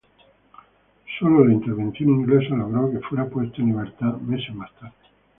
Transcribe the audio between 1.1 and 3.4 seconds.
Sólo la intervención inglesa logró que fuera